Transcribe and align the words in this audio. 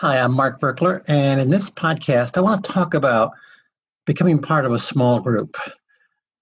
Hi, 0.00 0.16
I'm 0.20 0.32
Mark 0.32 0.60
Virkler, 0.60 1.02
and 1.08 1.40
in 1.40 1.50
this 1.50 1.70
podcast, 1.70 2.38
I 2.38 2.40
want 2.40 2.64
to 2.64 2.70
talk 2.70 2.94
about 2.94 3.32
becoming 4.06 4.40
part 4.40 4.64
of 4.64 4.70
a 4.70 4.78
small 4.78 5.18
group. 5.18 5.56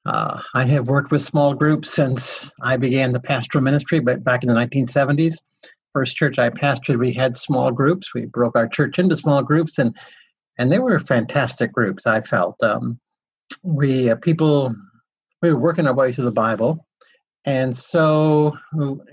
Uh, 0.04 0.42
I 0.52 0.64
have 0.64 0.88
worked 0.88 1.10
with 1.10 1.22
small 1.22 1.54
groups 1.54 1.90
since 1.90 2.52
I 2.60 2.76
began 2.76 3.12
the 3.12 3.18
pastoral 3.18 3.64
ministry, 3.64 3.98
but 3.98 4.22
back 4.22 4.42
in 4.42 4.50
the 4.50 4.54
1970s. 4.54 5.36
First 5.94 6.16
church 6.16 6.38
I 6.38 6.50
pastored, 6.50 6.98
we 6.98 7.14
had 7.14 7.34
small 7.34 7.70
groups. 7.72 8.12
We 8.12 8.26
broke 8.26 8.58
our 8.58 8.68
church 8.68 8.98
into 8.98 9.16
small 9.16 9.42
groups, 9.42 9.78
and 9.78 9.96
and 10.58 10.70
they 10.70 10.78
were 10.78 10.98
fantastic 10.98 11.72
groups. 11.72 12.06
I 12.06 12.20
felt 12.20 12.62
um, 12.62 13.00
we 13.64 14.10
uh, 14.10 14.16
people 14.16 14.74
we 15.40 15.50
were 15.50 15.58
working 15.58 15.86
our 15.86 15.94
way 15.94 16.12
through 16.12 16.26
the 16.26 16.30
Bible, 16.30 16.86
and 17.46 17.76
so, 17.76 18.52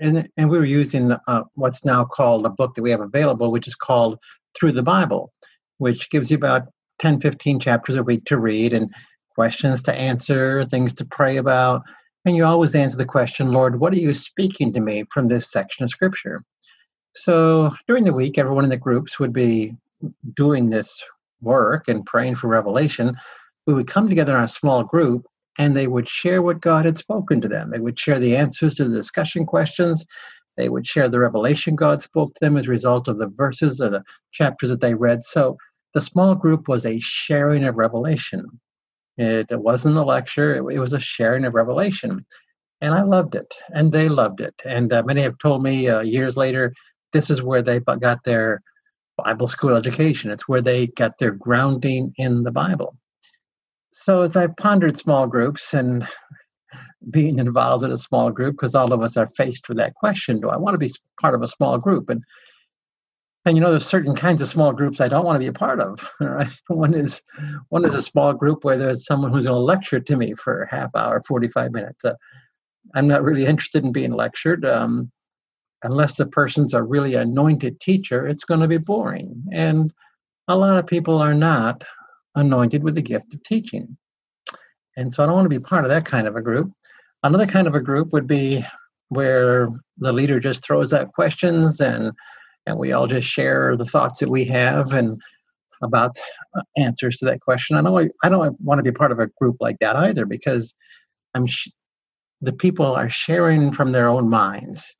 and, 0.00 0.28
and 0.36 0.50
we 0.50 0.58
were 0.58 0.64
using 0.64 1.12
uh, 1.12 1.44
what's 1.54 1.84
now 1.84 2.04
called 2.04 2.44
a 2.44 2.50
book 2.50 2.74
that 2.74 2.82
we 2.82 2.90
have 2.90 3.00
available, 3.00 3.52
which 3.52 3.68
is 3.68 3.76
called 3.76 4.18
Through 4.58 4.72
the 4.72 4.82
Bible, 4.82 5.32
which 5.78 6.10
gives 6.10 6.32
you 6.32 6.36
about 6.36 6.64
10, 6.98 7.20
15 7.20 7.60
chapters 7.60 7.94
a 7.94 8.02
week 8.02 8.24
to 8.24 8.36
read 8.36 8.72
and 8.72 8.92
questions 9.36 9.82
to 9.82 9.94
answer, 9.94 10.64
things 10.64 10.92
to 10.94 11.04
pray 11.04 11.36
about. 11.36 11.82
And 12.24 12.36
you 12.36 12.44
always 12.44 12.74
answer 12.74 12.96
the 12.96 13.04
question, 13.04 13.52
Lord, 13.52 13.78
what 13.78 13.92
are 13.92 13.98
you 13.98 14.12
speaking 14.12 14.72
to 14.72 14.80
me 14.80 15.04
from 15.12 15.28
this 15.28 15.52
section 15.52 15.84
of 15.84 15.90
Scripture? 15.90 16.42
So 17.14 17.72
during 17.86 18.02
the 18.02 18.12
week, 18.12 18.36
everyone 18.36 18.64
in 18.64 18.70
the 18.70 18.76
groups 18.76 19.20
would 19.20 19.32
be 19.32 19.76
doing 20.34 20.70
this 20.70 21.00
work 21.40 21.86
and 21.86 22.04
praying 22.04 22.34
for 22.34 22.48
revelation. 22.48 23.16
We 23.68 23.74
would 23.74 23.86
come 23.86 24.08
together 24.08 24.36
in 24.36 24.42
a 24.42 24.48
small 24.48 24.82
group 24.82 25.24
and 25.58 25.76
they 25.76 25.86
would 25.86 26.08
share 26.08 26.42
what 26.42 26.60
God 26.60 26.84
had 26.84 26.98
spoken 26.98 27.40
to 27.40 27.48
them. 27.48 27.70
They 27.70 27.80
would 27.80 27.98
share 27.98 28.18
the 28.18 28.36
answers 28.36 28.74
to 28.76 28.84
the 28.84 28.96
discussion 28.96 29.46
questions. 29.46 30.04
They 30.56 30.68
would 30.68 30.86
share 30.86 31.08
the 31.08 31.18
revelation 31.18 31.76
God 31.76 32.02
spoke 32.02 32.34
to 32.34 32.40
them 32.40 32.56
as 32.56 32.66
a 32.66 32.70
result 32.70 33.08
of 33.08 33.18
the 33.18 33.28
verses 33.28 33.80
or 33.80 33.90
the 33.90 34.04
chapters 34.32 34.70
that 34.70 34.80
they 34.80 34.94
read. 34.94 35.22
So 35.22 35.56
the 35.94 36.00
small 36.00 36.34
group 36.34 36.68
was 36.68 36.86
a 36.86 36.98
sharing 37.00 37.64
of 37.64 37.76
revelation. 37.76 38.46
It, 39.16 39.46
wasn't 39.52 39.96
a 39.96 40.02
lecture, 40.02 40.56
it, 40.56 40.80
was 40.80 40.92
a 40.92 41.00
sharing 41.00 41.44
of 41.44 41.54
revelation. 41.54 42.26
And 42.80 42.94
I 42.94 43.02
loved 43.02 43.36
it, 43.36 43.54
and 43.72 43.92
they 43.92 44.08
loved 44.08 44.40
it. 44.40 44.54
And 44.64 44.92
uh, 44.92 45.04
many 45.04 45.22
have 45.22 45.38
told 45.38 45.62
me 45.62 45.88
uh, 45.88 46.00
years 46.00 46.36
later, 46.36 46.72
this 47.12 47.30
is 47.30 47.42
where 47.42 47.62
they 47.62 47.78
got 47.78 48.24
their 48.24 48.60
Bible 49.16 49.46
school 49.46 49.76
education. 49.76 50.30
It's 50.30 50.48
where 50.48 50.60
they 50.60 50.88
got 50.88 51.18
their 51.18 51.30
grounding 51.30 52.12
in 52.16 52.42
the 52.42 52.50
Bible. 52.50 52.96
So 53.96 54.22
as 54.22 54.36
I 54.36 54.48
pondered 54.48 54.98
small 54.98 55.26
groups 55.28 55.72
and 55.72 56.06
being 57.10 57.38
involved 57.38 57.84
in 57.84 57.92
a 57.92 57.96
small 57.96 58.30
group, 58.30 58.56
because 58.56 58.74
all 58.74 58.92
of 58.92 59.02
us 59.02 59.16
are 59.16 59.28
faced 59.28 59.68
with 59.68 59.78
that 59.78 59.94
question: 59.94 60.40
Do 60.40 60.50
I 60.50 60.56
want 60.56 60.74
to 60.74 60.78
be 60.78 60.90
part 61.20 61.34
of 61.34 61.42
a 61.42 61.48
small 61.48 61.78
group? 61.78 62.10
And 62.10 62.22
and 63.46 63.56
you 63.56 63.62
know, 63.62 63.70
there's 63.70 63.86
certain 63.86 64.16
kinds 64.16 64.42
of 64.42 64.48
small 64.48 64.72
groups 64.72 65.00
I 65.00 65.08
don't 65.08 65.24
want 65.24 65.36
to 65.36 65.40
be 65.40 65.46
a 65.46 65.52
part 65.52 65.80
of. 65.80 66.06
Right? 66.20 66.50
One 66.66 66.92
is 66.92 67.22
one 67.68 67.84
is 67.84 67.94
a 67.94 68.02
small 68.02 68.32
group 68.32 68.64
where 68.64 68.76
there's 68.76 69.06
someone 69.06 69.32
who's 69.32 69.46
going 69.46 69.56
to 69.56 69.60
lecture 69.60 70.00
to 70.00 70.16
me 70.16 70.34
for 70.34 70.62
a 70.62 70.70
half 70.70 70.90
hour, 70.96 71.22
45 71.22 71.72
minutes. 71.72 72.04
Uh, 72.04 72.14
I'm 72.94 73.06
not 73.06 73.22
really 73.22 73.46
interested 73.46 73.84
in 73.84 73.92
being 73.92 74.12
lectured. 74.12 74.66
Um, 74.66 75.10
unless 75.84 76.16
the 76.16 76.26
person's 76.26 76.74
a 76.74 76.82
really 76.82 77.14
anointed 77.14 77.78
teacher, 77.78 78.26
it's 78.26 78.44
going 78.44 78.60
to 78.60 78.68
be 78.68 78.78
boring. 78.78 79.44
And 79.52 79.92
a 80.48 80.56
lot 80.56 80.78
of 80.78 80.86
people 80.86 81.18
are 81.18 81.34
not 81.34 81.84
anointed 82.34 82.82
with 82.82 82.94
the 82.94 83.02
gift 83.02 83.34
of 83.34 83.42
teaching. 83.42 83.96
And 84.96 85.12
so 85.12 85.22
I 85.22 85.26
don't 85.26 85.34
want 85.34 85.46
to 85.46 85.60
be 85.60 85.60
part 85.60 85.84
of 85.84 85.90
that 85.90 86.04
kind 86.04 86.26
of 86.26 86.36
a 86.36 86.42
group. 86.42 86.70
Another 87.22 87.46
kind 87.46 87.66
of 87.66 87.74
a 87.74 87.80
group 87.80 88.12
would 88.12 88.26
be 88.26 88.64
where 89.08 89.68
the 89.98 90.12
leader 90.12 90.40
just 90.40 90.64
throws 90.64 90.92
out 90.92 91.12
questions 91.12 91.80
and 91.80 92.12
and 92.66 92.78
we 92.78 92.92
all 92.92 93.06
just 93.06 93.28
share 93.28 93.76
the 93.76 93.84
thoughts 93.84 94.20
that 94.20 94.30
we 94.30 94.44
have 94.44 94.94
and 94.94 95.20
about 95.82 96.16
answers 96.78 97.18
to 97.18 97.26
that 97.26 97.40
question. 97.40 97.76
I 97.76 97.82
don't 97.82 98.12
I 98.22 98.28
don't 98.28 98.60
want 98.60 98.78
to 98.78 98.82
be 98.82 98.92
part 98.92 99.12
of 99.12 99.18
a 99.18 99.28
group 99.38 99.56
like 99.60 99.78
that 99.80 99.96
either 99.96 100.24
because 100.24 100.74
I'm 101.34 101.46
sh- 101.46 101.68
the 102.40 102.52
people 102.52 102.86
are 102.86 103.10
sharing 103.10 103.72
from 103.72 103.92
their 103.92 104.08
own 104.08 104.28
minds 104.28 104.96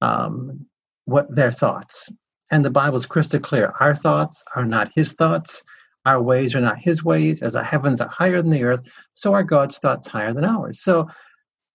um, 0.00 0.66
what 1.06 1.34
their 1.34 1.50
thoughts. 1.50 2.08
And 2.50 2.64
the 2.64 2.70
Bible's 2.70 3.06
crystal 3.06 3.40
clear. 3.40 3.72
Our 3.80 3.94
thoughts 3.94 4.44
are 4.54 4.64
not 4.64 4.90
his 4.94 5.14
thoughts. 5.14 5.62
Our 6.04 6.20
ways 6.20 6.54
are 6.54 6.60
not 6.60 6.78
his 6.78 7.04
ways. 7.04 7.42
As 7.42 7.52
the 7.52 7.62
heavens 7.62 8.00
are 8.00 8.08
higher 8.08 8.42
than 8.42 8.50
the 8.50 8.64
earth, 8.64 8.80
so 9.14 9.34
are 9.34 9.42
God's 9.42 9.78
thoughts 9.78 10.08
higher 10.08 10.32
than 10.32 10.44
ours. 10.44 10.80
So 10.80 11.08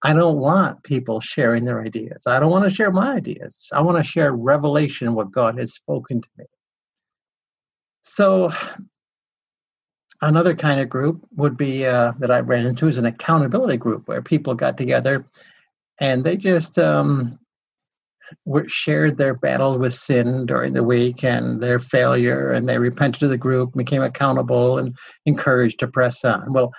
I 0.04 0.14
don't 0.14 0.38
want 0.38 0.84
people 0.84 1.20
sharing 1.22 1.64
their 1.64 1.82
ideas. 1.82 2.28
I 2.28 2.40
don't 2.40 2.52
want 2.52 2.66
to 2.66 2.76
share 2.76 2.92
my 2.92 3.14
ideas. 3.14 3.70
I 3.74 3.82
want 3.82 3.98
to 3.98 4.04
share 4.04 4.34
revelation, 4.34 5.14
what 5.14 5.32
God 5.32 5.58
has 5.58 5.74
spoken 5.74 6.22
to 6.22 6.30
me. 6.38 6.46
So 8.04 8.52
another 10.22 10.56
kind 10.56 10.80
of 10.80 10.90
group 10.90 11.26
would 11.36 11.58
be 11.58 11.86
uh, 11.86 12.14
that 12.20 12.32
I 12.32 12.40
ran 12.40 12.66
into 12.66 12.88
is 12.88 12.98
an 12.98 13.06
accountability 13.06 13.78
group 13.78 14.08
where 14.08 14.22
people 14.22 14.54
got 14.54 14.78
together 14.78 15.26
and 16.00 16.24
they 16.24 16.38
just 16.38 16.78
um, 16.78 17.40
shared 18.68 19.18
their 19.18 19.34
battle 19.36 19.78
with 19.78 19.94
sin 19.94 20.46
during 20.46 20.74
the 20.74 20.84
week 20.84 21.24
and 21.24 21.62
their 21.62 21.80
failure, 21.80 22.52
and 22.52 22.68
they 22.68 22.78
repented 22.78 23.20
to 23.22 23.28
the 23.28 23.38
group, 23.38 23.74
became 23.74 24.02
accountable, 24.02 24.78
and 24.78 24.96
encouraged 25.26 25.80
to 25.80 25.88
press 25.88 26.24
on. 26.26 26.54
Well, 26.54 26.74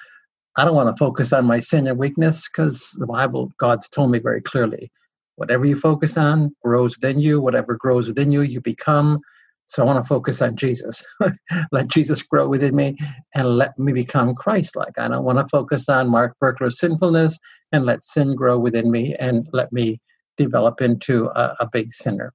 I 0.57 0.65
don't 0.65 0.75
want 0.75 0.95
to 0.95 0.99
focus 0.99 1.33
on 1.33 1.45
my 1.45 1.61
sin 1.61 1.87
and 1.87 1.99
weakness 1.99 2.49
because 2.49 2.91
the 2.99 3.07
Bible, 3.07 3.53
God's 3.59 3.89
told 3.89 4.11
me 4.11 4.19
very 4.19 4.41
clearly 4.41 4.91
whatever 5.37 5.65
you 5.65 5.77
focus 5.77 6.19
on 6.19 6.55
grows 6.65 6.97
within 7.01 7.21
you, 7.21 7.41
whatever 7.41 7.77
grows 7.77 8.09
within 8.09 8.33
you, 8.33 8.41
you 8.41 8.61
become. 8.61 9.21
So 9.67 9.83
I 9.83 9.87
want 9.87 10.03
to 10.05 10.09
focus 10.09 10.43
on 10.43 10.57
Jesus. 10.57 11.05
let 11.73 11.87
Jesus 11.87 12.23
grow 12.23 12.49
within 12.49 12.75
me 12.75 12.97
and 13.37 13.57
let 13.57 13.79
me 13.79 13.93
become 13.93 14.35
Christ 14.35 14.75
like. 14.75 14.99
I 14.99 15.07
don't 15.07 15.25
want 15.25 15.39
to 15.39 15.47
focus 15.47 15.89
on 15.89 16.09
Mark 16.09 16.35
Virkler's 16.41 16.81
sinfulness 16.81 17.39
and 17.71 17.87
let 17.87 18.03
sin 18.03 18.35
grow 18.35 18.59
within 18.59 18.91
me 18.91 19.15
and 19.21 19.49
let 19.53 19.73
me 19.73 20.01
develop 20.39 20.81
into 20.81 21.27
a, 21.35 21.57
a 21.61 21.69
big 21.71 21.93
sinner. 21.93 22.33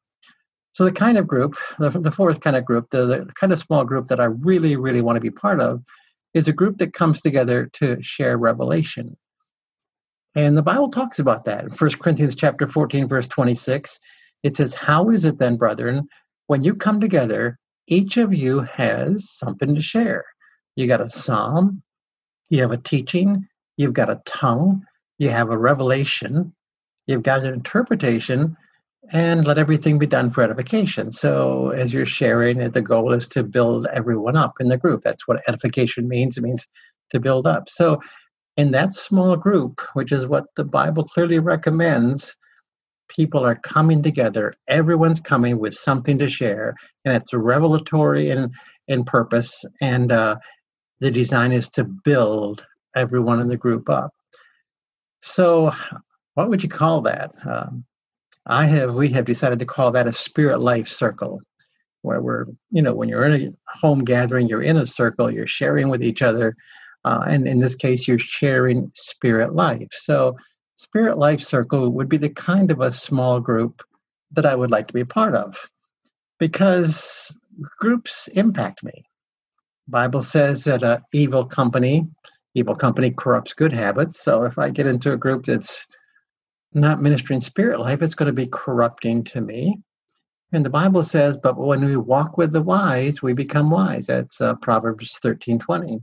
So 0.73 0.85
the 0.85 0.91
kind 0.91 1.17
of 1.17 1.27
group, 1.27 1.55
the, 1.79 1.89
the 1.89 2.11
fourth 2.11 2.39
kind 2.41 2.55
of 2.55 2.65
group, 2.65 2.89
the, 2.89 3.05
the 3.05 3.33
kind 3.35 3.53
of 3.53 3.59
small 3.59 3.85
group 3.85 4.07
that 4.09 4.19
I 4.19 4.25
really, 4.25 4.75
really 4.75 5.01
want 5.01 5.17
to 5.17 5.21
be 5.21 5.31
part 5.31 5.61
of, 5.61 5.83
is 6.33 6.47
a 6.47 6.53
group 6.53 6.77
that 6.79 6.93
comes 6.93 7.21
together 7.21 7.69
to 7.73 8.01
share 8.01 8.37
revelation. 8.37 9.15
And 10.35 10.57
the 10.57 10.63
Bible 10.63 10.89
talks 10.89 11.19
about 11.19 11.45
that. 11.45 11.65
In 11.65 11.69
1 11.69 11.89
Corinthians 11.99 12.35
chapter 12.35 12.67
14, 12.67 13.07
verse 13.07 13.27
26, 13.27 13.99
it 14.41 14.55
says, 14.55 14.73
How 14.73 15.09
is 15.09 15.25
it 15.25 15.37
then, 15.37 15.57
brethren, 15.57 16.07
when 16.47 16.63
you 16.63 16.73
come 16.73 16.99
together, 16.99 17.59
each 17.87 18.17
of 18.17 18.33
you 18.33 18.61
has 18.61 19.29
something 19.31 19.75
to 19.75 19.81
share. 19.81 20.25
You 20.75 20.87
got 20.87 21.01
a 21.01 21.09
psalm, 21.09 21.83
you 22.49 22.61
have 22.61 22.71
a 22.71 22.77
teaching, 22.77 23.47
you've 23.77 23.93
got 23.93 24.09
a 24.09 24.21
tongue, 24.25 24.83
you 25.19 25.29
have 25.29 25.51
a 25.51 25.57
revelation, 25.57 26.53
you've 27.07 27.23
got 27.23 27.43
an 27.43 27.53
interpretation 27.53 28.55
and 29.11 29.45
let 29.45 29.57
everything 29.57 29.99
be 29.99 30.07
done 30.07 30.29
for 30.29 30.43
edification. 30.43 31.11
So, 31.11 31.71
as 31.71 31.93
you're 31.93 32.05
sharing 32.05 32.59
the 32.71 32.81
goal 32.81 33.13
is 33.13 33.27
to 33.29 33.43
build 33.43 33.85
everyone 33.87 34.37
up 34.37 34.55
in 34.59 34.69
the 34.69 34.77
group. 34.77 35.03
That's 35.03 35.27
what 35.27 35.43
edification 35.47 36.07
means. 36.07 36.37
It 36.37 36.41
means 36.41 36.67
to 37.09 37.19
build 37.19 37.45
up. 37.45 37.69
So, 37.69 37.99
in 38.55 38.71
that 38.71 38.93
small 38.93 39.35
group, 39.35 39.81
which 39.93 40.11
is 40.11 40.27
what 40.27 40.45
the 40.55 40.63
Bible 40.63 41.03
clearly 41.03 41.39
recommends, 41.39 42.35
people 43.09 43.45
are 43.45 43.55
coming 43.55 44.01
together. 44.01 44.53
Everyone's 44.67 45.19
coming 45.19 45.59
with 45.59 45.73
something 45.73 46.17
to 46.19 46.29
share, 46.29 46.75
and 47.03 47.13
it's 47.15 47.33
revelatory 47.33 48.29
in, 48.29 48.51
in 48.87 49.03
purpose. 49.03 49.65
And 49.81 50.11
uh, 50.11 50.37
the 50.99 51.11
design 51.11 51.51
is 51.51 51.67
to 51.69 51.83
build 51.83 52.65
everyone 52.95 53.41
in 53.41 53.47
the 53.47 53.57
group 53.57 53.89
up. 53.89 54.11
So, 55.21 55.73
what 56.35 56.49
would 56.49 56.63
you 56.63 56.69
call 56.69 57.01
that? 57.01 57.33
Um, 57.45 57.85
I 58.45 58.65
have 58.65 58.93
we 58.93 59.09
have 59.09 59.25
decided 59.25 59.59
to 59.59 59.65
call 59.65 59.91
that 59.91 60.07
a 60.07 60.13
spirit 60.13 60.59
life 60.59 60.87
circle, 60.87 61.41
where 62.01 62.21
we're 62.21 62.45
you 62.71 62.81
know 62.81 62.93
when 62.93 63.09
you're 63.09 63.25
in 63.25 63.43
a 63.43 63.77
home 63.77 64.03
gathering, 64.03 64.47
you're 64.47 64.63
in 64.63 64.77
a 64.77 64.85
circle, 64.85 65.31
you're 65.31 65.47
sharing 65.47 65.89
with 65.89 66.03
each 66.03 66.21
other, 66.21 66.55
uh, 67.05 67.23
and 67.27 67.47
in 67.47 67.59
this 67.59 67.75
case, 67.75 68.07
you're 68.07 68.19
sharing 68.19 68.91
spirit 68.95 69.53
life. 69.53 69.87
So, 69.91 70.35
spirit 70.75 71.17
life 71.17 71.41
circle 71.41 71.89
would 71.89 72.09
be 72.09 72.17
the 72.17 72.29
kind 72.29 72.71
of 72.71 72.81
a 72.81 72.91
small 72.91 73.39
group 73.39 73.81
that 74.31 74.45
I 74.45 74.55
would 74.55 74.71
like 74.71 74.87
to 74.87 74.93
be 74.93 75.01
a 75.01 75.05
part 75.05 75.35
of, 75.35 75.69
because 76.39 77.37
groups 77.79 78.27
impact 78.29 78.83
me. 78.83 79.05
Bible 79.87 80.21
says 80.21 80.63
that 80.63 80.83
a 80.83 81.01
evil 81.13 81.45
company, 81.45 82.07
evil 82.55 82.75
company 82.75 83.11
corrupts 83.11 83.53
good 83.53 83.73
habits. 83.73 84.19
So 84.19 84.43
if 84.43 84.57
I 84.57 84.69
get 84.69 84.87
into 84.87 85.11
a 85.11 85.17
group 85.17 85.45
that's 85.45 85.85
not 86.73 87.01
ministering 87.01 87.39
spirit 87.39 87.79
life, 87.79 88.01
it's 88.01 88.15
going 88.15 88.27
to 88.27 88.33
be 88.33 88.47
corrupting 88.47 89.23
to 89.25 89.41
me. 89.41 89.79
And 90.51 90.65
the 90.65 90.69
Bible 90.69 91.03
says, 91.03 91.37
but 91.37 91.57
when 91.57 91.83
we 91.83 91.97
walk 91.97 92.37
with 92.37 92.51
the 92.51 92.61
wise, 92.61 93.21
we 93.21 93.33
become 93.33 93.71
wise. 93.71 94.07
That's 94.07 94.39
uh, 94.39 94.55
Proverbs 94.55 95.17
13 95.21 95.59
20. 95.59 95.99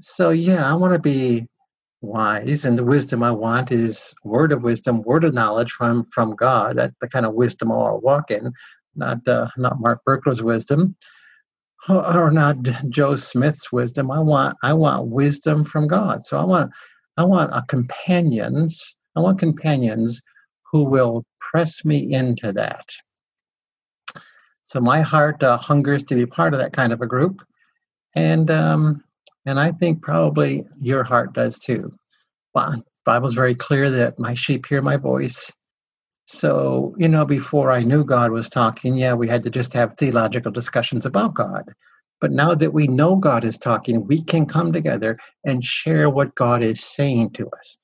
So, 0.00 0.30
yeah, 0.30 0.70
I 0.70 0.74
want 0.74 0.94
to 0.94 0.98
be 0.98 1.46
wise, 2.00 2.64
and 2.64 2.78
the 2.78 2.84
wisdom 2.84 3.22
I 3.22 3.30
want 3.32 3.72
is 3.72 4.14
word 4.24 4.52
of 4.52 4.62
wisdom, 4.62 5.02
word 5.02 5.24
of 5.24 5.34
knowledge 5.34 5.72
from, 5.72 6.06
from 6.12 6.36
God. 6.36 6.76
That's 6.76 6.96
the 7.00 7.08
kind 7.08 7.26
of 7.26 7.34
wisdom 7.34 7.72
I'll 7.72 8.00
walk 8.00 8.30
in. 8.30 8.52
not 8.96 9.26
uh, 9.28 9.48
not 9.56 9.80
Mark 9.80 10.00
Virkler's 10.06 10.42
wisdom, 10.42 10.96
or 11.88 12.30
not 12.30 12.56
Joe 12.88 13.16
Smith's 13.16 13.72
wisdom. 13.72 14.10
I 14.10 14.20
want 14.20 14.56
I 14.62 14.72
want 14.72 15.08
wisdom 15.08 15.64
from 15.64 15.86
God. 15.86 16.26
So 16.26 16.38
I 16.38 16.44
want 16.44 16.72
I 17.16 17.24
want 17.24 17.52
a 17.52 17.62
companions. 17.68 18.96
I 19.18 19.20
want 19.20 19.40
companions 19.40 20.22
who 20.70 20.84
will 20.84 21.24
press 21.40 21.84
me 21.84 22.12
into 22.14 22.52
that. 22.52 22.88
So 24.62 24.80
my 24.80 25.00
heart 25.00 25.42
uh, 25.42 25.58
hungers 25.58 26.04
to 26.04 26.14
be 26.14 26.24
part 26.24 26.54
of 26.54 26.60
that 26.60 26.72
kind 26.72 26.92
of 26.92 27.00
a 27.00 27.06
group, 27.06 27.42
and 28.14 28.48
um, 28.48 29.02
and 29.44 29.58
I 29.58 29.72
think 29.72 30.02
probably 30.02 30.64
your 30.80 31.02
heart 31.02 31.32
does 31.32 31.58
too. 31.58 31.90
Well, 32.54 32.80
Bible's 33.04 33.34
very 33.34 33.56
clear 33.56 33.90
that 33.90 34.20
my 34.20 34.34
sheep 34.34 34.66
hear 34.66 34.82
my 34.82 34.96
voice. 34.96 35.50
So, 36.26 36.94
you 36.96 37.08
know, 37.08 37.24
before 37.24 37.72
I 37.72 37.82
knew 37.82 38.04
God 38.04 38.30
was 38.30 38.48
talking, 38.48 38.96
yeah, 38.96 39.14
we 39.14 39.26
had 39.26 39.42
to 39.42 39.50
just 39.50 39.72
have 39.72 39.94
theological 39.94 40.52
discussions 40.52 41.06
about 41.06 41.34
God. 41.34 41.64
But 42.20 42.30
now 42.30 42.54
that 42.54 42.72
we 42.72 42.86
know 42.86 43.16
God 43.16 43.42
is 43.42 43.58
talking, 43.58 44.06
we 44.06 44.22
can 44.22 44.46
come 44.46 44.72
together 44.72 45.16
and 45.44 45.64
share 45.64 46.08
what 46.08 46.36
God 46.36 46.62
is 46.62 46.84
saying 46.84 47.30
to 47.30 47.48
us. 47.58 47.78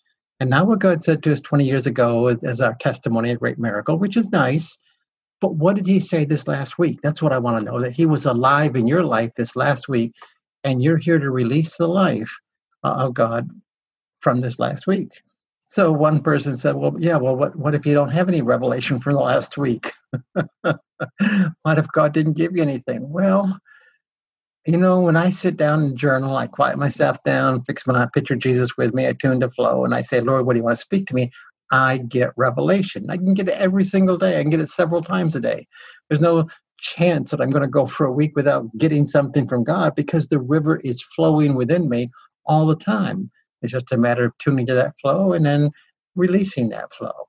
And 0.44 0.50
now, 0.50 0.66
what 0.66 0.80
God 0.80 1.00
said 1.00 1.22
to 1.22 1.32
us 1.32 1.40
20 1.40 1.64
years 1.64 1.86
ago 1.86 2.28
is 2.28 2.60
our 2.60 2.74
testimony, 2.74 3.30
a 3.30 3.36
great 3.36 3.58
miracle, 3.58 3.96
which 3.96 4.14
is 4.14 4.28
nice. 4.28 4.76
But 5.40 5.54
what 5.54 5.74
did 5.74 5.86
He 5.86 6.00
say 6.00 6.26
this 6.26 6.46
last 6.46 6.78
week? 6.78 7.00
That's 7.00 7.22
what 7.22 7.32
I 7.32 7.38
want 7.38 7.56
to 7.56 7.64
know 7.64 7.80
that 7.80 7.94
He 7.94 8.04
was 8.04 8.26
alive 8.26 8.76
in 8.76 8.86
your 8.86 9.04
life 9.04 9.32
this 9.38 9.56
last 9.56 9.88
week, 9.88 10.12
and 10.62 10.82
you're 10.82 10.98
here 10.98 11.18
to 11.18 11.30
release 11.30 11.78
the 11.78 11.88
life 11.88 12.30
uh, 12.82 12.88
of 12.88 13.14
God 13.14 13.48
from 14.20 14.42
this 14.42 14.58
last 14.58 14.86
week. 14.86 15.22
So 15.64 15.90
one 15.90 16.20
person 16.20 16.58
said, 16.58 16.74
"Well, 16.74 16.94
yeah, 16.98 17.16
well, 17.16 17.36
what 17.36 17.56
what 17.56 17.74
if 17.74 17.86
you 17.86 17.94
don't 17.94 18.12
have 18.12 18.28
any 18.28 18.42
revelation 18.42 19.00
from 19.00 19.14
the 19.14 19.20
last 19.20 19.56
week? 19.56 19.92
what 20.60 21.78
if 21.78 21.88
God 21.94 22.12
didn't 22.12 22.36
give 22.36 22.54
you 22.54 22.60
anything?" 22.60 23.08
Well, 23.08 23.58
you 24.66 24.78
know, 24.78 25.00
when 25.00 25.16
I 25.16 25.30
sit 25.30 25.56
down 25.56 25.82
and 25.82 25.96
journal, 25.96 26.36
I 26.36 26.46
quiet 26.46 26.78
myself 26.78 27.22
down, 27.24 27.62
fix 27.64 27.86
my 27.86 28.06
picture 28.14 28.36
Jesus 28.36 28.76
with 28.76 28.94
me, 28.94 29.06
I 29.06 29.12
tune 29.12 29.40
to 29.40 29.50
flow, 29.50 29.84
and 29.84 29.94
I 29.94 30.00
say, 30.00 30.20
"Lord, 30.20 30.46
what 30.46 30.54
do 30.54 30.58
you 30.58 30.64
want 30.64 30.76
to 30.76 30.80
speak 30.80 31.06
to 31.08 31.14
me?" 31.14 31.30
I 31.70 31.98
get 31.98 32.32
revelation. 32.36 33.10
I 33.10 33.16
can 33.16 33.34
get 33.34 33.48
it 33.48 33.58
every 33.58 33.84
single 33.84 34.16
day. 34.16 34.38
I 34.38 34.42
can 34.42 34.50
get 34.50 34.60
it 34.60 34.68
several 34.68 35.02
times 35.02 35.34
a 35.34 35.40
day. 35.40 35.66
There's 36.08 36.20
no 36.20 36.48
chance 36.78 37.30
that 37.30 37.40
I'm 37.40 37.50
going 37.50 37.62
to 37.62 37.68
go 37.68 37.86
for 37.86 38.06
a 38.06 38.12
week 38.12 38.36
without 38.36 38.66
getting 38.78 39.06
something 39.06 39.46
from 39.46 39.64
God 39.64 39.94
because 39.94 40.28
the 40.28 40.40
river 40.40 40.76
is 40.84 41.02
flowing 41.02 41.54
within 41.54 41.88
me 41.88 42.10
all 42.46 42.66
the 42.66 42.76
time. 42.76 43.30
It's 43.62 43.72
just 43.72 43.92
a 43.92 43.96
matter 43.96 44.26
of 44.26 44.38
tuning 44.38 44.66
to 44.66 44.74
that 44.74 44.94
flow 45.00 45.32
and 45.32 45.44
then 45.44 45.70
releasing 46.14 46.68
that 46.70 46.92
flow. 46.92 47.28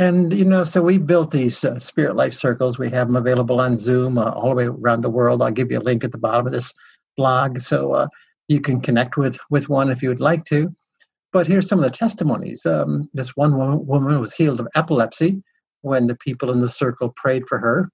And, 0.00 0.32
you 0.32 0.46
know, 0.46 0.64
so 0.64 0.80
we 0.80 0.96
built 0.96 1.30
these 1.30 1.62
uh, 1.62 1.78
spirit 1.78 2.16
life 2.16 2.32
circles. 2.32 2.78
We 2.78 2.88
have 2.88 3.08
them 3.08 3.16
available 3.16 3.60
on 3.60 3.76
Zoom 3.76 4.16
uh, 4.16 4.30
all 4.30 4.48
the 4.48 4.54
way 4.54 4.64
around 4.64 5.02
the 5.02 5.10
world. 5.10 5.42
I'll 5.42 5.50
give 5.50 5.70
you 5.70 5.78
a 5.78 5.80
link 5.80 6.02
at 6.02 6.10
the 6.10 6.16
bottom 6.16 6.46
of 6.46 6.54
this 6.54 6.72
blog 7.18 7.58
so 7.58 7.92
uh, 7.92 8.08
you 8.48 8.62
can 8.62 8.80
connect 8.80 9.18
with, 9.18 9.38
with 9.50 9.68
one 9.68 9.90
if 9.90 10.02
you 10.02 10.08
would 10.08 10.18
like 10.18 10.44
to. 10.44 10.70
But 11.34 11.46
here's 11.46 11.68
some 11.68 11.80
of 11.80 11.84
the 11.84 11.94
testimonies. 11.94 12.64
Um, 12.64 13.10
this 13.12 13.36
one 13.36 13.58
woman, 13.58 13.86
woman 13.86 14.18
was 14.22 14.32
healed 14.32 14.58
of 14.58 14.68
epilepsy 14.74 15.42
when 15.82 16.06
the 16.06 16.16
people 16.16 16.50
in 16.50 16.60
the 16.60 16.68
circle 16.70 17.12
prayed 17.14 17.46
for 17.46 17.58
her. 17.58 17.90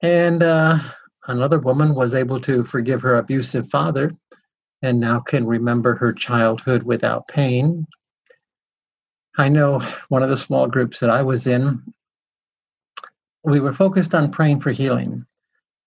And 0.00 0.42
uh, 0.42 0.78
another 1.26 1.58
woman 1.58 1.94
was 1.94 2.14
able 2.14 2.40
to 2.40 2.64
forgive 2.64 3.02
her 3.02 3.16
abusive 3.16 3.68
father 3.68 4.10
and 4.80 5.00
now 5.00 5.20
can 5.20 5.46
remember 5.46 5.96
her 5.96 6.14
childhood 6.14 6.84
without 6.84 7.28
pain. 7.28 7.86
I 9.36 9.48
know 9.48 9.80
one 10.08 10.22
of 10.22 10.30
the 10.30 10.36
small 10.36 10.66
groups 10.66 11.00
that 11.00 11.10
I 11.10 11.22
was 11.22 11.46
in, 11.46 11.82
we 13.42 13.60
were 13.60 13.72
focused 13.72 14.14
on 14.14 14.30
praying 14.30 14.60
for 14.60 14.70
healing. 14.70 15.26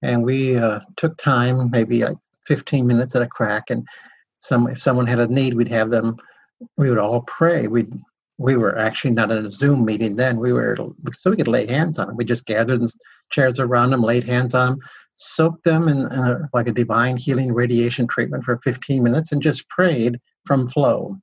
And 0.02 0.24
we 0.24 0.58
uh, 0.58 0.82
took 0.96 1.18
time, 1.18 1.72
maybe 1.72 2.04
like 2.04 2.18
15 2.46 2.86
minutes 2.86 3.16
at 3.16 3.22
a 3.22 3.28
crack. 3.28 3.70
And 3.70 3.88
some, 4.42 4.68
if 4.68 4.80
someone 4.80 5.08
had 5.08 5.20
a 5.20 5.28
need, 5.28 5.54
we'd 5.54 5.68
have 5.70 5.90
them, 5.90 6.18
we 6.78 6.90
would 6.90 7.00
all 7.00 7.22
pray. 7.22 7.68
We'd, 7.68 7.92
we 8.38 8.56
were 8.56 8.78
actually 8.78 9.12
not 9.12 9.32
in 9.32 9.46
a 9.46 9.52
Zoom 9.52 9.86
meeting 9.86 10.16
then. 10.16 10.40
We 10.40 10.54
were, 10.54 10.78
so 11.14 11.32
we 11.32 11.38
could 11.38 11.48
lay 11.48 11.66
hands 11.66 11.98
on 11.98 12.08
them. 12.08 12.18
We 12.18 12.26
just 12.26 12.46
gathered 12.46 12.82
in 12.82 12.88
chairs 13.32 13.60
around 13.60 13.90
them, 13.90 14.04
laid 14.04 14.24
hands 14.24 14.54
on 14.54 14.72
them, 14.72 14.80
soaked 15.16 15.64
them 15.64 15.88
in 15.88 16.06
uh, 16.06 16.48
like 16.54 16.68
a 16.68 16.74
divine 16.74 17.18
healing 17.18 17.54
radiation 17.54 18.08
treatment 18.08 18.44
for 18.44 18.60
15 18.64 19.02
minutes 19.02 19.32
and 19.32 19.42
just 19.42 19.68
prayed 19.70 20.20
from 20.46 20.68
flow. 20.68 21.18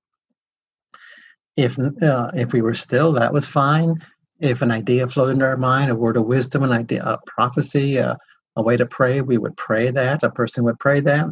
If, 1.56 1.78
uh, 1.78 2.30
if 2.34 2.52
we 2.52 2.62
were 2.62 2.74
still, 2.74 3.12
that 3.12 3.32
was 3.32 3.48
fine. 3.48 4.02
If 4.40 4.62
an 4.62 4.70
idea 4.70 5.08
flowed 5.08 5.30
into 5.30 5.44
our 5.44 5.56
mind, 5.56 5.90
a 5.90 5.94
word 5.94 6.16
of 6.16 6.26
wisdom, 6.26 6.64
an 6.64 6.72
idea, 6.72 7.04
a 7.04 7.18
prophecy, 7.26 7.98
uh, 7.98 8.16
a 8.56 8.62
way 8.62 8.76
to 8.76 8.86
pray, 8.86 9.20
we 9.20 9.38
would 9.38 9.56
pray 9.56 9.90
that. 9.90 10.22
A 10.22 10.30
person 10.30 10.64
would 10.64 10.78
pray 10.78 11.00
that. 11.00 11.26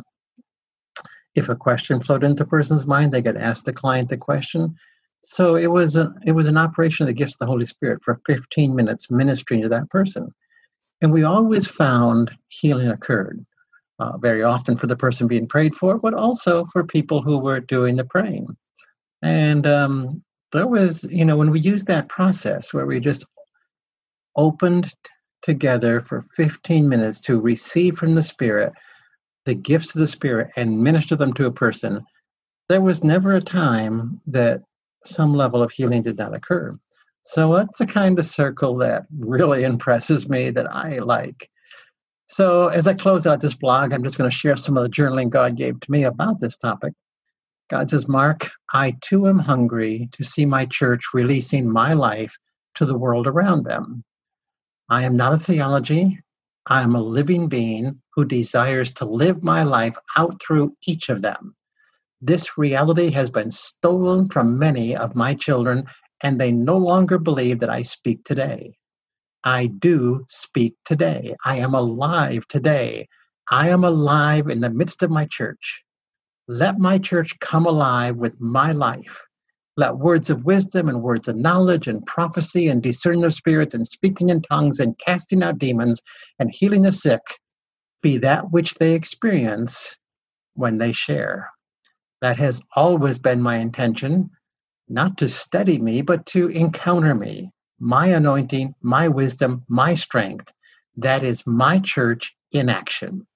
If 1.35 1.49
a 1.49 1.57
question 1.57 2.01
flowed 2.01 2.25
into 2.25 2.43
a 2.45 2.47
person's 2.47 2.87
mind, 2.87 3.13
they 3.13 3.23
could 3.23 3.37
ask 3.37 3.65
the 3.65 3.73
client 3.73 4.09
the 4.09 4.17
question. 4.17 4.77
So 5.25 5.57
it 5.57 5.69
was 5.69 5.97
an 5.97 6.15
it 6.27 6.33
was 6.33 6.47
an 6.47 6.59
operation 6.59 7.05
of 7.05 7.09
the 7.09 7.15
gifts 7.15 7.35
of 7.35 7.39
the 7.41 7.47
Holy 7.47 7.65
Spirit 7.65 8.01
for 8.05 8.21
15 8.27 8.75
minutes 8.75 9.11
ministering 9.11 9.63
to 9.63 9.69
that 9.69 9.89
person. 9.91 10.33
And 11.01 11.13
we 11.13 11.23
always 11.23 11.67
found 11.67 12.31
healing 12.49 12.89
occurred 12.89 13.45
uh, 13.99 14.19
very 14.19 14.43
often 14.43 14.77
for 14.77 14.87
the 14.87 14.97
person 14.97 15.27
being 15.27 15.47
prayed 15.47 15.75
for, 15.75 15.99
but 15.99 16.15
also 16.15 16.65
for 16.67 16.85
people 16.85 17.23
who 17.23 17.39
were 17.39 17.61
doing 17.61 17.97
the 17.97 18.05
praying. 18.05 18.57
And 19.23 19.67
um, 19.67 20.23
there 20.51 20.67
was, 20.67 21.05
you 21.05 21.25
know, 21.25 21.37
when 21.37 21.51
we 21.51 21.61
used 21.61 21.87
that 21.87 22.09
process 22.09 22.75
where 22.75 22.87
we 22.87 23.01
just 23.01 23.25
opened 24.37 24.93
together 25.43 26.01
for 26.01 26.25
15 26.35 26.89
minutes 26.89 27.21
to 27.21 27.41
receive 27.41 27.97
from 27.97 28.15
the 28.15 28.23
Spirit 28.23 28.73
the 29.45 29.55
gifts 29.55 29.95
of 29.95 30.01
the 30.01 30.07
Spirit 30.07 30.51
and 30.57 30.83
minister 30.83 31.17
them 31.17 31.33
to 31.35 31.47
a 31.47 31.53
person, 31.53 32.05
there 32.69 32.81
was 32.81 33.05
never 33.05 33.35
a 33.35 33.41
time 33.41 34.21
that 34.27 34.63
some 35.05 35.35
level 35.35 35.63
of 35.63 35.73
healing 35.73 36.03
did 36.03 36.19
not 36.19 36.35
occur. 36.35 36.73
So 37.25 37.57
that's 37.57 37.81
a 37.81 37.87
kind 37.87 38.19
of 38.19 38.27
circle 38.27 38.77
that 38.79 39.05
really 39.17 39.65
impresses 39.73 40.29
me 40.29 40.51
that 40.51 40.73
I 40.75 40.99
like. 40.99 41.49
So 42.29 42.69
as 42.69 42.87
I 42.87 42.95
close 42.95 43.27
out 43.27 43.41
this 43.41 43.55
blog, 43.55 43.93
I'm 43.93 44.03
just 44.03 44.17
going 44.17 44.31
to 44.31 44.37
share 44.37 44.57
some 44.57 44.77
of 44.77 44.85
the 44.85 44.89
journaling 44.89 45.29
God 45.29 45.57
gave 45.57 45.81
to 45.81 45.91
me 45.91 46.05
about 46.05 46.41
this 46.41 46.57
topic. 46.57 46.95
God 47.73 47.89
says, 47.89 48.07
Mark, 48.07 48.51
I 48.75 48.99
too 49.01 49.27
am 49.27 49.39
hungry 49.39 50.11
to 50.13 50.23
see 50.23 50.45
my 50.45 50.67
church 50.67 51.15
releasing 51.15 51.73
my 51.73 51.95
life 51.95 52.37
to 52.75 52.85
the 52.85 52.99
world 52.99 53.27
around 53.27 53.65
them. 53.65 54.05
I 54.91 55.05
am 55.05 55.15
not 55.15 55.33
a 55.33 55.39
theology. 55.39 56.21
I 56.67 56.83
am 56.83 56.95
a 56.95 57.01
living 57.01 57.49
being 57.49 58.03
who 58.15 58.27
desires 58.27 58.93
to 58.93 59.07
live 59.07 59.43
my 59.43 59.63
life 59.63 59.97
out 60.19 60.39
through 60.43 60.77
each 60.87 61.09
of 61.09 61.23
them. 61.23 61.57
This 62.21 62.59
reality 62.59 63.11
has 63.13 63.31
been 63.31 63.51
stolen 63.51 64.29
from 64.29 64.59
many 64.59 64.95
of 64.95 65.17
my 65.17 65.33
children 65.33 65.87
and 66.23 66.39
they 66.39 66.53
no 66.53 66.77
longer 66.77 67.17
believe 67.17 67.61
that 67.61 67.71
I 67.71 67.81
speak 67.81 68.23
today. 68.25 68.77
I 69.45 69.69
do 69.69 70.27
speak 70.29 70.75
today. 70.85 71.37
I 71.43 71.57
am 71.57 71.75
alive 71.75 72.47
today. 72.49 73.09
I 73.51 73.71
am 73.71 73.83
alive 73.83 74.49
in 74.49 74.61
the 74.61 74.69
midst 74.69 75.03
of 75.03 75.11
my 75.11 75.25
church. 75.25 75.83
Let 76.49 76.79
my 76.79 76.99
church 76.99 77.39
come 77.41 77.67
alive 77.67 78.17
with 78.17 78.41
my 78.41 78.73
life. 78.73 79.23
Let 79.77 79.99
words 79.99 80.29
of 80.29 80.45
wisdom 80.45 80.89
and 80.89 81.03
words 81.03 81.29
of 81.29 81.37
knowledge 81.37 81.89
and 81.89 82.05
prophecy 82.05 82.69
and 82.69 82.83
discerning 82.83 83.25
of 83.25 83.33
spirits 83.33 83.75
and 83.75 83.87
speaking 83.87 84.29
in 84.29 84.43
tongues 84.43 84.81
and 84.81 84.99
casting 84.99 85.43
out 85.43 85.59
demons 85.59 86.03
and 86.39 86.53
healing 86.53 86.83
the 86.83 86.93
sick 86.93 87.23
be 88.03 88.19
that 88.19 88.51
which 88.51 88.75
they 88.75 88.95
experience 88.95 89.97
when 90.55 90.79
they 90.79 90.93
share. 90.93 91.51
That 92.21 92.37
has 92.39 92.61
always 92.77 93.19
been 93.19 93.41
my 93.41 93.57
intention 93.57 94.31
not 94.89 95.17
to 95.19 95.29
study 95.29 95.79
me, 95.79 96.03
but 96.03 96.27
to 96.27 96.49
encounter 96.49 97.15
me, 97.15 97.51
my 97.79 98.09
anointing, 98.09 98.75
my 98.83 99.09
wisdom, 99.09 99.65
my 99.69 99.95
strength. 99.95 100.53
That 100.97 101.23
is 101.23 101.47
my 101.47 101.79
church 101.79 102.35
in 102.53 102.69
action. 102.69 103.27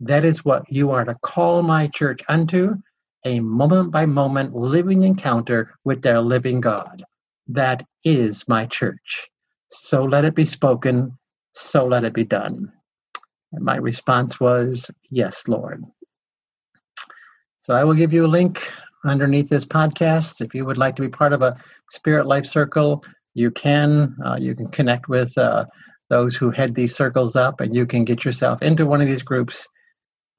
That 0.00 0.24
is 0.24 0.44
what 0.44 0.70
you 0.70 0.90
are 0.90 1.04
to 1.04 1.14
call 1.22 1.62
my 1.62 1.88
church 1.88 2.20
unto 2.28 2.76
a 3.24 3.40
moment 3.40 3.90
by 3.90 4.06
moment 4.06 4.54
living 4.54 5.02
encounter 5.02 5.74
with 5.84 6.02
their 6.02 6.20
living 6.20 6.60
God. 6.60 7.02
That 7.48 7.84
is 8.04 8.46
my 8.46 8.66
church. 8.66 9.26
So 9.70 10.04
let 10.04 10.24
it 10.24 10.34
be 10.34 10.44
spoken, 10.44 11.16
so 11.52 11.86
let 11.86 12.04
it 12.04 12.12
be 12.12 12.24
done. 12.24 12.70
And 13.52 13.64
my 13.64 13.76
response 13.76 14.38
was, 14.38 14.90
Yes, 15.10 15.48
Lord. 15.48 15.84
So 17.60 17.74
I 17.74 17.82
will 17.82 17.94
give 17.94 18.12
you 18.12 18.26
a 18.26 18.28
link 18.28 18.62
underneath 19.04 19.48
this 19.48 19.64
podcast. 19.64 20.40
If 20.40 20.54
you 20.54 20.64
would 20.64 20.78
like 20.78 20.94
to 20.96 21.02
be 21.02 21.08
part 21.08 21.32
of 21.32 21.42
a 21.42 21.56
Spirit 21.90 22.26
Life 22.26 22.46
Circle, 22.46 23.04
you 23.34 23.50
can. 23.50 24.14
Uh, 24.24 24.36
you 24.38 24.54
can 24.54 24.68
connect 24.68 25.08
with 25.08 25.36
uh, 25.36 25.64
those 26.08 26.36
who 26.36 26.50
head 26.50 26.74
these 26.74 26.94
circles 26.94 27.34
up, 27.34 27.60
and 27.60 27.74
you 27.74 27.86
can 27.86 28.04
get 28.04 28.24
yourself 28.24 28.62
into 28.62 28.86
one 28.86 29.00
of 29.00 29.08
these 29.08 29.22
groups 29.22 29.66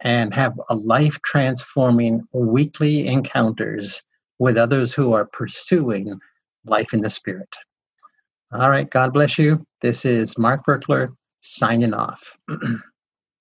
and 0.02 0.34
have 0.34 0.60
a 0.70 0.76
life 0.76 1.20
transforming 1.24 2.28
weekly 2.32 3.08
encounters 3.08 4.04
with 4.40 4.58
others 4.58 4.94
who 4.94 5.14
are 5.14 5.26
pursuing 5.26 6.20
life 6.66 6.94
in 6.94 7.02
the 7.02 7.10
Spirit. 7.10 7.56
All 8.52 8.70
right, 8.70 8.90
God 8.90 9.14
bless 9.14 9.38
you. 9.38 9.66
This 9.82 10.06
is 10.06 10.38
Mark 10.38 10.66
Virkler 10.66 11.16
signing 11.42 11.94
off. 11.94 12.32